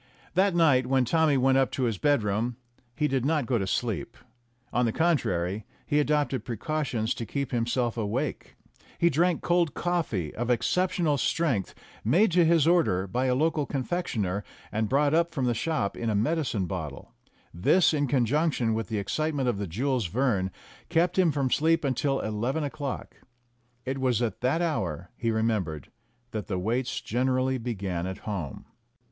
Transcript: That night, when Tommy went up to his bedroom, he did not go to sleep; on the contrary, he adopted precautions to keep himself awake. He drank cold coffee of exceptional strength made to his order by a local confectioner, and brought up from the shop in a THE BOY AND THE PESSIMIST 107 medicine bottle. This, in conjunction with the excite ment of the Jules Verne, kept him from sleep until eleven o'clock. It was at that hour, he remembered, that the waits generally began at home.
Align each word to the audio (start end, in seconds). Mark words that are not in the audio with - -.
That 0.33 0.55
night, 0.55 0.87
when 0.87 1.05
Tommy 1.05 1.37
went 1.37 1.59
up 1.59 1.69
to 1.73 1.83
his 1.83 1.99
bedroom, 1.99 2.55
he 2.95 3.07
did 3.07 3.23
not 3.23 3.45
go 3.45 3.59
to 3.59 3.67
sleep; 3.67 4.17
on 4.73 4.85
the 4.85 4.91
contrary, 4.91 5.67
he 5.85 5.99
adopted 5.99 6.43
precautions 6.43 7.13
to 7.13 7.23
keep 7.23 7.51
himself 7.51 7.97
awake. 7.97 8.55
He 8.97 9.11
drank 9.11 9.43
cold 9.43 9.75
coffee 9.75 10.33
of 10.33 10.49
exceptional 10.49 11.19
strength 11.19 11.75
made 12.03 12.31
to 12.31 12.43
his 12.45 12.65
order 12.65 13.05
by 13.05 13.27
a 13.27 13.35
local 13.35 13.67
confectioner, 13.67 14.43
and 14.71 14.89
brought 14.89 15.13
up 15.13 15.35
from 15.35 15.45
the 15.45 15.53
shop 15.53 15.95
in 15.95 16.05
a 16.09 16.13
THE 16.13 16.13
BOY 16.13 16.13
AND 16.13 16.25
THE 16.25 16.29
PESSIMIST 16.41 16.51
107 16.51 16.65
medicine 16.65 16.65
bottle. 16.65 17.11
This, 17.77 17.93
in 17.93 18.07
conjunction 18.07 18.73
with 18.73 18.87
the 18.87 18.97
excite 18.97 19.35
ment 19.35 19.47
of 19.47 19.59
the 19.59 19.67
Jules 19.67 20.07
Verne, 20.07 20.49
kept 20.89 21.19
him 21.19 21.31
from 21.31 21.51
sleep 21.51 21.83
until 21.85 22.21
eleven 22.21 22.63
o'clock. 22.63 23.17
It 23.85 23.99
was 23.99 24.19
at 24.23 24.41
that 24.41 24.63
hour, 24.63 25.11
he 25.15 25.29
remembered, 25.29 25.91
that 26.31 26.47
the 26.47 26.57
waits 26.57 27.01
generally 27.01 27.59
began 27.59 28.07
at 28.07 28.17
home. 28.25 28.65